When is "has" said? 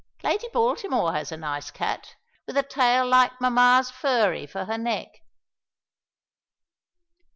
1.13-1.31